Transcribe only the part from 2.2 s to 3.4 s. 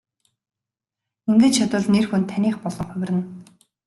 таных болон хувирна.